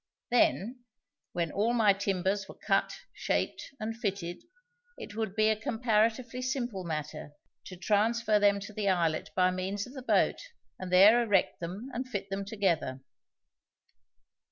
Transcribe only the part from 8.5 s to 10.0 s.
to the islet by means of